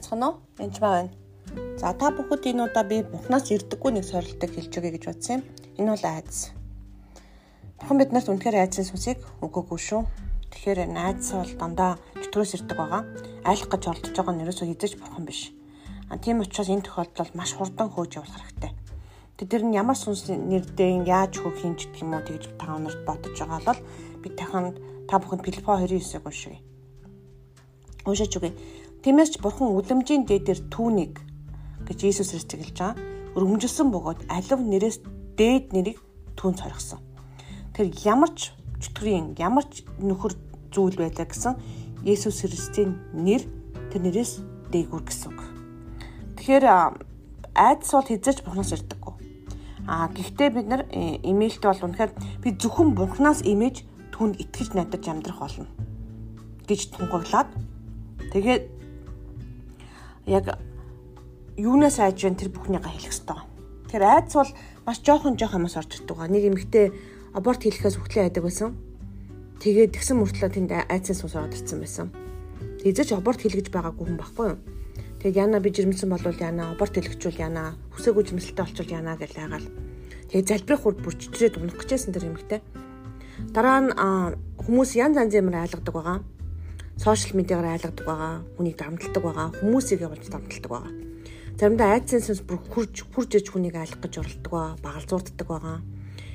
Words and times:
байцгаана 0.00 0.26
уу? 0.32 0.40
Энд 0.58 0.80
байна. 0.80 1.12
За 1.76 1.92
та 1.92 2.08
бүхэд 2.10 2.48
энэ 2.48 2.64
удаа 2.64 2.84
би 2.88 3.02
Бурханаас 3.04 3.52
ирдэггүй 3.52 3.92
нэг 3.92 4.04
сорилтыг 4.08 4.50
хэлж 4.56 4.72
өгье 4.80 4.96
гэж 4.96 5.04
бодсон 5.04 5.34
юм. 5.36 5.42
Энэ 5.76 5.92
бол 5.92 6.04
айдас. 6.08 6.40
Бурхан 7.76 7.98
биднэрт 8.00 8.28
үнэхээр 8.32 8.60
айдсын 8.64 8.88
сүнсийг 8.88 9.20
өгөөгүй 9.44 9.80
шүү. 9.80 10.02
Тэгэхээр 10.50 10.88
найз 10.88 11.32
бол 11.36 11.52
дандаа 11.60 11.92
чөтгөрөөс 12.16 12.54
ирдэг 12.56 12.76
байгаа. 12.80 13.02
Айлах 13.44 13.68
гэж 13.68 13.82
оролдож 13.92 14.14
байгаа 14.16 14.34
нь 14.34 14.42
ерөөсөө 14.44 14.66
хизэж 14.72 14.92
бурхан 14.96 15.24
биш. 15.28 15.52
А 16.08 16.16
тийм 16.16 16.40
учраас 16.40 16.72
энэ 16.72 16.86
тохиолдолд 16.86 17.34
маш 17.36 17.52
хурдан 17.54 17.88
хөөж 17.92 18.12
явах 18.18 18.34
хэрэгтэй. 18.34 18.72
Тэд 19.36 19.64
нь 19.64 19.76
ямар 19.76 19.96
сүнс 19.96 20.28
нэрдээ 20.32 21.06
яаж 21.08 21.40
хөөх 21.40 21.64
юм 21.64 21.74
ч 21.76 21.88
гэх 21.88 22.04
юм 22.04 22.16
уу 22.16 22.24
тэгж 22.24 22.56
та 22.60 22.76
нарт 22.76 23.00
бодож 23.08 23.36
байгаа 23.36 23.60
бол 23.68 23.80
би 24.22 24.28
таханд 24.36 24.76
та 25.08 25.16
бүхэнд 25.16 25.44
Филиппо 25.44 25.80
29-ыг 25.80 26.24
уншия. 26.26 26.58
Уншаач 28.04 28.32
үгүй. 28.36 28.52
Тиймээс 29.00 29.32
ч 29.32 29.34
бурхан 29.40 29.72
үлэмжийн 29.72 30.28
дээдэр 30.28 30.68
түүнийг 30.68 31.24
гэж 31.88 31.98
Иесус 32.04 32.36
Христ 32.36 32.52
хэлж 32.52 32.76
байгаа. 32.76 33.00
Өргөмжилсөн 33.32 33.88
бөгөөд 33.88 34.28
алив 34.28 34.60
нэрээс 34.60 35.00
дээд 35.40 35.72
нэрийг 35.72 35.98
түүнд 36.36 36.60
соргосон. 36.60 37.00
Тэр 37.72 37.88
ямар 38.04 38.28
ч 38.36 38.52
чөтгөрийн 38.84 39.40
ямар 39.40 39.64
ч 39.72 39.88
нөхөр 40.04 40.36
зүйл 40.68 41.00
байлаа 41.00 41.24
гэсэн 41.24 41.56
Иесус 42.04 42.44
Христийн 42.44 43.00
нэр 43.16 43.40
тэр 43.88 44.04
нэрээс 44.04 44.44
дээгүр 44.68 45.02
гэсэн 45.08 45.32
үг. 45.32 45.40
Тэгэхээр 46.36 46.64
айдас 47.56 47.90
бол 47.96 48.04
хизээч 48.04 48.44
бурхнаас 48.44 48.76
ирдэггүй. 48.76 49.14
А 49.88 50.12
гэхдээ 50.12 50.50
бид 50.52 50.66
нар 50.68 50.84
имэйлт 50.92 51.64
бол 51.64 51.88
үнэхээр 51.88 52.12
би 52.44 52.48
зөвхөн 52.52 52.92
бурхнаас 52.92 53.40
имэж 53.48 53.88
түнд 54.12 54.36
итгэж 54.36 54.76
найдаж 54.76 55.08
амьдрах 55.08 55.40
болно 55.40 55.72
гэж 56.68 56.94
тунгаглаад 56.94 57.48
тэгээд 58.30 58.79
яг 60.26 60.58
юунаас 61.56 62.00
айж 62.00 62.24
вэ 62.24 62.36
тэр 62.36 62.50
бүхнийгаа 62.52 62.90
хэлэх 62.92 63.12
ёстой. 63.12 63.40
Тэр 63.90 64.02
айдас 64.04 64.34
бол 64.34 64.52
маш 64.86 64.98
жоохон 65.04 65.36
жоохон 65.36 65.64
юмас 65.64 65.76
орж 65.76 66.00
ирдэг. 66.00 66.16
Нэг 66.28 66.44
эмэгтэй 66.48 66.86
аборт 67.34 67.62
хийхээс 67.62 68.00
үхлээ 68.00 68.28
айдаг 68.28 68.44
байсан. 68.44 68.76
Тэгээд 69.60 69.92
тэгсэн 69.96 70.16
мөртлөө 70.16 70.50
тэнд 70.56 70.72
айдсын 70.88 71.16
сус 71.16 71.36
ороод 71.36 71.52
ирсэн 71.52 71.78
байсан. 71.80 72.06
Эзэж 72.80 73.12
аборт 73.12 73.44
хийлгэж 73.44 73.68
байгаагүй 73.68 74.04
хүн 74.08 74.16
баггүй 74.16 74.46
юу? 74.56 74.58
Тэгээд 75.20 75.36
яна 75.36 75.60
би 75.60 75.68
жирэмсэн 75.68 76.08
болвол 76.08 76.40
яна 76.40 76.72
аборт 76.72 76.96
хийлгэжүүл 76.96 77.44
яна 77.44 77.76
хүсээгүй 77.92 78.24
жимсэлтэй 78.24 78.64
олчвол 78.64 78.96
яна 78.96 79.20
гэж 79.20 79.36
айгаал. 79.36 79.68
Тэгээд 80.32 80.48
залбирах 80.48 80.80
хурд 80.80 80.98
бүр 81.04 81.12
чичрээд 81.12 81.60
унах 81.60 81.76
гэжсэн 81.76 82.16
тэр 82.16 82.32
эмэгтэй. 82.32 82.64
Дараа 83.52 83.78
нь 83.84 83.92
хүмүүс 84.64 84.96
янз 84.96 85.20
янзын 85.20 85.44
юмар 85.44 85.68
айлгадаг 85.68 85.92
байгаа 85.92 86.18
сошиал 87.00 87.40
медиагаар 87.40 87.80
айлгадаг 87.80 88.04
байгаа, 88.04 88.34
хүнийг 88.60 88.76
дамталдаг 88.76 89.22
байгаа, 89.24 89.48
хүмүүсийг 89.56 90.04
явуулж 90.04 90.26
дамталдаг 90.28 90.68
байгаа. 90.68 90.92
Заримдаа 91.56 91.96
сүнс 92.04 92.44
бүр 92.44 92.60
хурж 92.68 92.94
хурж 93.16 93.40
иж 93.40 93.46
хүнийг 93.48 93.76
айлах 93.80 94.04
гэж 94.04 94.20
оролдог 94.20 94.52
байгаа, 94.52 94.76
багалзуурддаг 94.84 95.48
байгаа. 95.48 95.78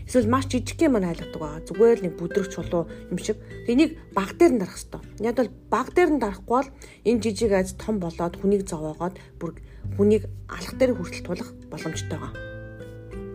Эсвэл 0.09 0.25
маш 0.25 0.49
жижиг 0.49 0.81
юм 0.81 0.97
айлгадаг 0.97 1.37
байгаа. 1.37 1.61
Зүгээр 1.69 1.97
л 2.01 2.05
нэг 2.09 2.13
бүдрэг 2.17 2.49
чулуу 2.49 2.89
юм 3.13 3.17
шиг. 3.21 3.37
Энийг 3.69 3.93
баг 4.17 4.33
дээр 4.41 4.57
нь 4.57 4.61
дарах 4.61 4.77
хэвээр. 4.81 5.05
Яг 5.21 5.35
бол 5.37 5.53
баг 5.69 5.87
дээр 5.93 6.09
нь 6.17 6.21
дарахгүй 6.21 6.57
бол 6.57 6.69
энэ 7.05 7.21
жижиг 7.21 7.53
айц 7.53 7.77
том 7.77 8.01
болоод 8.01 8.33
хүнийг 8.33 8.65
зовоогоод 8.65 9.21
бүр 9.37 9.61
хүнийг 10.01 10.25
алах 10.49 10.73
дээр 10.77 10.97
хүртэл 10.97 11.25
тулах 11.29 11.49
боломжтой 11.69 12.17
байгаа. 12.17 12.33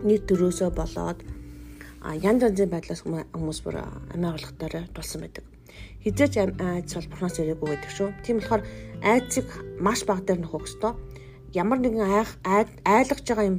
Нийт 0.03 0.27
төрөөсөө 0.27 0.71
болоод 0.75 1.23
янз 2.27 2.43
янзын 2.43 2.71
байдлаас 2.75 3.03
хүмүүс 3.07 3.59
бүр 3.63 3.87
амиа 4.15 4.35
болгохоор 4.35 4.91
тулсан 4.95 5.23
байдаг 5.27 5.50
хизээч 6.05 6.35
айдас 6.41 6.95
бол 6.97 7.11
бурхнаас 7.13 7.37
ирээгүй 7.41 7.69
гэдэг 7.77 7.93
шүү. 7.93 8.09
Тийм 8.25 8.41
болохоор 8.41 8.63
айдсыг 9.05 9.49
маш 9.81 10.05
бага 10.09 10.25
дээр 10.25 10.41
нөхөх 10.45 10.69
ёстой. 10.69 10.97
Ямар 11.53 11.79
нэгэн 11.81 12.05
айх 12.05 12.31
айлгаж 12.45 13.27
байгаа 13.27 13.47
юм 13.49 13.59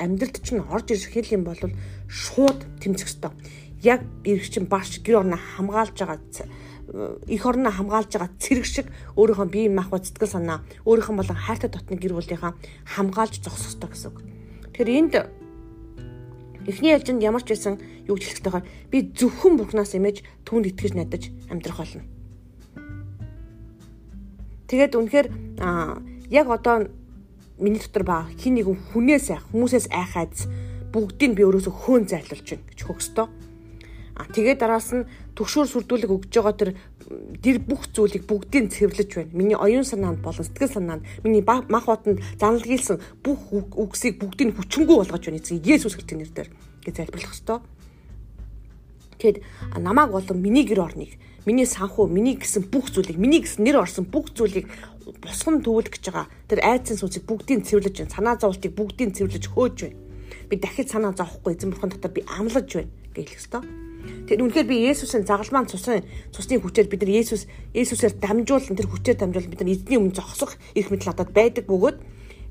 амьдралд 0.00 0.40
чинь 0.40 0.64
орж 0.64 0.88
ирэх 0.92 1.12
хэл 1.12 1.36
юм 1.36 1.44
бол 1.44 1.60
шууд 2.08 2.60
тэмцэх 2.80 3.08
ёстой. 3.08 3.32
Яг 3.84 4.00
ирэх 4.24 4.48
чинь 4.48 4.70
баш 4.70 5.04
гэр 5.04 5.20
орноо 5.20 5.36
хамгаалж 5.36 5.96
байгаа 6.00 6.20
их 7.26 7.46
орноо 7.46 7.72
хамгаалж 7.72 8.10
байгаа 8.12 8.30
цэрэг 8.40 8.66
шиг 8.66 8.86
өөрийнхөө 9.16 9.48
бие 9.48 9.68
мах 9.68 9.92
сэтгэл 9.92 10.28
санаа 10.28 10.58
өөрийнхөө 10.84 11.16
болон 11.16 11.38
хайртай 11.38 11.70
дотны 11.70 11.96
гэр 11.96 12.16
бүлийнхаа 12.16 12.52
хамгаалж 12.84 13.40
зогсох 13.40 13.72
ёстой 13.72 13.88
гэсэн 13.90 14.08
үг. 14.12 14.18
Тэгэхээр 14.72 14.96
энд 14.96 15.14
Эхний 16.66 16.94
ялжинд 16.94 17.22
ямар 17.22 17.42
ч 17.42 17.58
байсан 17.58 17.82
юу 18.06 18.18
ч 18.18 18.30
хэлэхтэйгээр 18.30 18.66
би 18.90 18.98
зөвхөн 19.18 19.58
Бурханаас 19.58 19.98
имэж 19.98 20.22
түүнд 20.46 20.70
итгэж 20.70 20.92
найдаж 20.94 21.34
амьдрах 21.50 21.78
болно. 21.82 22.06
Тэгээд 24.70 24.94
үнэхээр 24.94 25.28
яг 26.30 26.46
одоо 26.48 26.86
миний 27.58 27.82
дотор 27.82 28.06
байгаа 28.06 28.30
хин 28.38 28.54
нэгэн 28.56 28.78
хүнээс 28.94 29.34
айх, 29.34 29.44
хүмүүсээс 29.50 29.90
айх 29.90 30.14
айдас 30.16 30.46
бүгдийг 30.94 31.34
би 31.34 31.42
өөрөөсөө 31.44 31.74
хөөн 31.82 32.04
зайлуулж 32.06 32.46
байна 32.46 32.68
гэж 32.70 32.80
хөгстөө. 32.86 33.26
А 34.14 34.28
тэгээд 34.28 34.60
дараас 34.60 34.92
нь 34.92 35.08
төгшөөр 35.34 35.68
сүрдүүлэг 35.72 36.10
өгж 36.12 36.28
байгаа 36.36 36.52
тэр 36.52 36.70
тэр 37.40 37.56
бүх 37.64 37.88
зүйлийг 37.88 38.28
бүгдийг 38.28 38.68
цэвэрлэж 38.68 39.10
байна. 39.16 39.32
Миний 39.32 39.56
оюун 39.56 39.88
санаанд 39.88 40.20
болон 40.20 40.44
сэтгэл 40.44 40.68
санаанд 40.68 41.02
миний 41.24 41.40
мах 41.42 41.88
утанд 41.88 42.20
заналгийлсан 42.36 43.00
бүх 43.24 43.40
үгсийг 43.52 44.20
бүгдийг 44.20 44.52
хүчингү 44.52 45.00
болгож 45.00 45.24
байна 45.24 45.40
эцэг 45.40 45.64
Есүс 45.64 45.96
Христосийн 45.96 46.28
нэрээр 46.28 46.48
гэж 46.84 46.94
залбирлах 46.96 47.32
ёстой. 47.32 47.58
Тэгэд 49.18 49.38
намааг 49.78 50.10
болон 50.12 50.38
миний 50.42 50.66
гэр 50.66 50.82
орныг, 50.82 51.16
миний 51.46 51.66
санхүү, 51.66 52.10
миний 52.10 52.36
гэсэн 52.36 52.68
бүх 52.68 52.90
зүйлийг, 52.90 53.16
миний 53.16 53.40
гэсэн 53.40 53.64
нэр 53.64 53.80
орсон 53.80 54.04
бүх 54.04 54.34
зүйлийг 54.34 54.66
босгон 55.22 55.62
төвлөх 55.62 55.94
гэж 55.94 56.10
байгаа. 56.10 56.26
Тэр 56.50 56.60
айдсан 56.62 56.98
сүнсийг 56.98 57.24
бүгдийг 57.26 57.62
цэвэрлэж 57.66 57.96
байна. 58.02 58.14
Санаа 58.14 58.36
зовлтыг 58.38 58.74
бүгдийг 58.74 59.14
цэвэрлэж 59.14 59.44
хөөж 59.46 59.76
байна. 59.86 59.98
Би 60.50 60.56
дахид 60.58 60.90
санаа 60.90 61.14
зовхгүй 61.14 61.54
эзэн 61.54 61.70
бурхан 61.70 61.90
дотор 61.94 62.10
би 62.10 62.26
амлаж 62.26 62.66
байна 62.66 62.90
гэж 63.14 63.26
хэлэх 63.26 63.38
ёстой. 63.38 63.62
Тэгэхээр 64.02 64.42
үнэхээр 64.42 64.68
би 64.68 64.76
Есүсийн 64.90 65.26
загалмаан 65.26 65.70
цусын 65.70 66.02
цусны 66.34 66.58
хүчээр 66.58 66.88
бид 66.90 67.02
нар 67.02 67.12
Есүс 67.22 67.46
Есүсээр 67.74 68.18
дамжуулан 68.18 68.76
тэр 68.76 68.88
хүчээр 68.90 69.18
дамжуулан 69.18 69.50
бид 69.50 69.60
нар 69.62 69.72
эзний 69.72 69.98
өмнө 69.98 70.16
зогсох 70.16 70.58
эрх 70.74 70.90
мэдэл 70.90 71.10
надад 71.10 71.30
байдаг 71.30 71.64
бөгөөд 71.66 71.98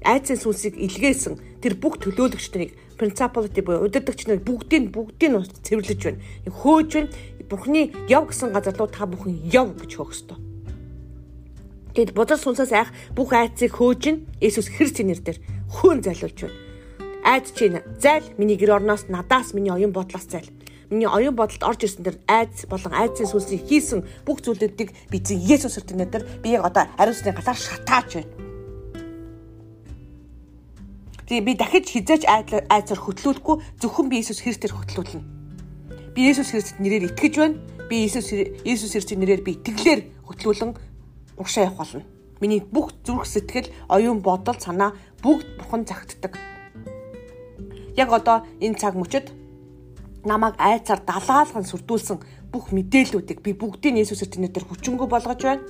айцын 0.02 0.38
сүнсийг 0.38 0.76
илгээсэн 0.82 1.62
тэр 1.62 1.78
бүх 1.78 2.02
төлөөлөгч 2.02 2.48
нарыг 2.54 2.72
принципалити 2.98 3.62
буюу 3.62 3.86
удирдагч 3.86 4.26
нарыг 4.26 4.46
бүгдийг 4.46 4.90
бүгдийг 4.90 5.30
нь 5.30 5.46
цэвэрлэж 5.66 6.02
байна. 6.02 6.22
Хөөж 6.50 6.90
байна. 6.94 7.10
Бурхны 7.50 7.92
яв 8.08 8.32
гэсэн 8.32 8.56
газар 8.56 8.78
руу 8.78 8.88
та 8.88 9.06
бүхэн 9.06 9.46
яв 9.52 9.76
гэж 9.76 9.92
хөөх 10.00 10.14
ёстой. 10.16 10.40
Тэгэд 11.92 12.16
бодол 12.16 12.40
сүнсээс 12.40 12.72
айх 12.72 12.90
бүх 13.12 13.36
айцыг 13.36 13.76
хөөж 13.76 14.02
ин 14.08 14.18
Есүс 14.40 14.72
Христийн 14.72 15.12
нэрээр 15.12 15.38
хөөн 15.68 16.00
зайлуулж 16.00 16.48
байна. 16.48 16.58
Айд 17.28 17.46
чинь 17.52 17.84
зайл 18.00 18.26
миний 18.40 18.56
гэр 18.56 18.80
орноос 18.80 19.12
надаас 19.12 19.54
миний 19.54 19.70
оюун 19.70 19.92
бодлоос 19.92 20.26
зайл 20.32 20.48
миний 20.92 21.08
оюун 21.08 21.36
бодолд 21.36 21.64
орж 21.64 21.88
ирсэн 21.88 22.04
тэр 22.04 22.20
айдс 22.28 22.68
болон 22.68 22.92
айдсын 22.92 23.32
сүнсийг 23.32 23.64
хийсэн 23.64 24.04
бүх 24.28 24.44
зүйлүүдийг 24.44 24.92
би 25.08 25.18
зэн 25.24 25.40
Есүс 25.40 25.80
Христосийн 25.80 26.04
нэрээр 26.04 26.44
би 26.44 26.52
яг 26.52 26.68
одоо 26.68 26.84
ариусны 27.00 27.32
галаар 27.32 27.56
шатааж 27.56 28.20
байна. 28.20 28.32
Тэгээ 31.32 31.48
би 31.48 31.54
дахиж 31.56 31.86
хизээч 31.96 32.24
айцаар 32.28 33.00
хөтлүүлэхгүй 33.08 33.56
зөвхөн 33.80 34.08
би 34.12 34.20
Есүс 34.20 34.44
Христээр 34.44 34.76
хөтлүүлнэ. 34.76 35.24
Би 36.12 36.28
Есүс 36.28 36.52
Христэд 36.52 36.84
нэрээр 36.84 37.16
итгэж 37.16 37.34
байна. 37.40 37.56
Би 37.88 38.04
Есүс 38.04 38.36
Есүс 38.68 38.92
Христийн 38.92 39.24
нэрээр 39.24 39.48
би 39.48 39.56
итгэлээр 39.64 40.28
хөтлүүлэн 40.28 40.76
уршаа 41.40 41.72
явах 41.72 41.88
болно. 41.88 42.04
Миний 42.44 42.60
бүх 42.60 42.92
зүрх 43.08 43.24
сэтгэл, 43.24 43.72
оюун 43.88 44.20
бодол, 44.20 44.60
санаа 44.60 44.92
бүгд 45.24 45.48
бухан 45.56 45.88
загтдаг. 45.88 46.36
Яг 47.96 48.12
одоо 48.12 48.44
энэ 48.60 48.76
цаг 48.76 49.00
мөчид 49.00 49.32
намайг 50.26 50.56
айцаар 50.58 51.02
далаалган 51.06 51.66
сүрдүүлсэн 51.66 52.20
бүх 52.52 52.72
мэдээллүүдийг 52.76 53.40
би 53.42 53.54
бүгдийг 53.54 53.98
Есүс 54.02 54.22
Христосийн 54.22 54.46
нэрээр 54.46 54.68
хүчингү 54.68 55.08
болгож 55.08 55.42
байна. 55.42 55.64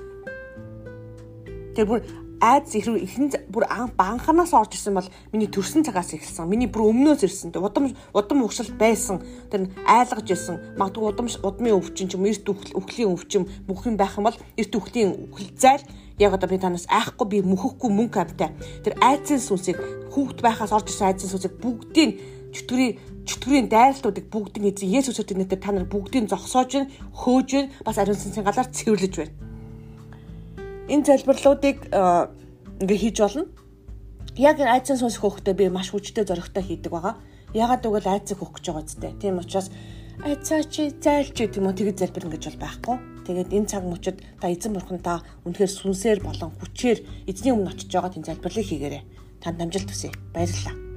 Тэр 1.75 1.85
бүр 1.87 2.01
айдс 2.41 2.75
их 2.75 2.87
ихэн 2.89 3.29
бүр 3.53 3.65
банханаас 3.95 4.53
орж 4.53 4.73
ирсэн 4.73 4.97
бол 4.97 5.07
миний 5.31 5.47
төрсэн 5.47 5.85
цагаас 5.85 6.13
эхэлсэн. 6.13 6.49
Миний 6.49 6.67
бүр 6.67 6.89
өмнөөс 6.89 7.21
ирсэн. 7.23 7.53
Удам 7.53 7.93
удам 8.13 8.43
угшилт 8.43 8.73
байсан. 8.81 9.21
Тэр 9.51 9.69
айлгаж 9.85 10.25
ирсэн. 10.25 10.57
Магадгүй 10.75 11.05
удам 11.05 11.29
удмын 11.29 11.77
өвчин 11.77 12.09
ч 12.09 12.17
юм 12.17 12.25
эрт 12.25 12.49
үхлийн 12.49 13.13
өвчин 13.13 13.45
бүх 13.69 13.85
юм 13.85 13.95
байх 13.95 14.17
юм 14.17 14.25
бол 14.25 14.37
эрт 14.57 14.73
үхлийн 14.73 15.29
үхэл 15.29 15.53
зайл 15.53 15.85
яг 16.17 16.33
одоо 16.33 16.49
би 16.49 16.57
танаас 16.57 16.89
айхгүй 16.89 17.27
би 17.29 17.37
мөхөхгүй 17.45 17.89
мөнгө 17.93 18.19
амтай. 18.25 18.49
Тэр 18.83 18.97
айцын 19.05 19.37
сүнсийг 19.37 19.77
хүүхд 20.09 20.41
байхаас 20.41 20.73
орж 20.73 20.89
ирсэн 20.89 21.13
айцын 21.13 21.29
сүнсийг 21.29 21.61
бүгдийг 21.61 22.40
чөтгөрийн 22.51 22.93
чөтгөрийн 23.25 23.67
дайралтуудыг 23.71 24.25
бүгдийг 24.27 24.75
эзэн 24.75 24.91
Есүс 24.91 25.15
Христосийн 25.17 25.39
нэрээр 25.47 25.61
та 25.61 25.71
нар 25.71 25.87
бүгдийг 25.87 26.27
зогсоож 26.27 26.71
байна, 26.75 26.91
хөөж 27.15 27.49
байна, 27.51 27.71
бас 27.85 27.97
ариун 27.97 28.19
сүнсийн 28.19 28.45
галаар 28.45 28.69
цэвэрлэж 28.69 29.13
байна. 29.15 29.33
Энэ 30.91 31.05
залбирлуудыг 31.07 31.77
ингээ 32.83 32.99
хийж 32.99 33.17
болно. 33.23 33.45
Яг 34.35 34.59
энэ 34.59 34.73
айцсан 34.75 34.97
сүнс 34.99 35.19
хөөхтэй 35.19 35.55
би 35.55 35.69
маш 35.69 35.91
хүчтэй 35.91 36.27
зоригтой 36.27 36.63
хийдэг 36.63 36.91
байгаа. 36.91 37.15
Ягаад 37.53 37.83
гэвэл 37.83 38.11
айцыг 38.11 38.39
хөөх 38.39 38.59
гэж 38.59 38.65
байгаа 38.67 38.85
зү. 38.87 39.11
Тийм 39.19 39.39
учраас 39.39 39.71
айцаа 40.23 40.63
чи 40.63 40.91
зайлч 40.91 41.35
гэдэг 41.35 41.59
юм 41.59 41.67
уу 41.71 41.75
тэгэд 41.75 41.99
залбир 41.99 42.27
ингэж 42.27 42.43
бол 42.51 42.63
байхгүй. 42.63 42.97
Тэгээд 43.27 43.53
энэ 43.55 43.69
цаг 43.71 43.83
мөчид 43.87 44.17
та 44.39 44.51
эзэн 44.51 44.73
бурхан 44.75 44.99
та 44.99 45.23
үнэхээр 45.45 45.71
сүнсээр 45.71 46.19
болон 46.23 46.51
хүчээр 46.59 47.27
эзний 47.27 47.53
өмнө 47.53 47.71
очиж 47.71 47.91
байгаа 47.91 48.11
тийм 48.11 48.25
залбирлыг 48.25 48.65
хийгээрэй. 48.65 49.03
Танд 49.39 49.61
амжилт 49.61 49.89
хүсье. 49.91 50.11
Баярлалаа. 50.33 50.90